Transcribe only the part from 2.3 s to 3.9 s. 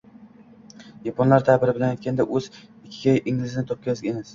oʻz “ikigay”ingizni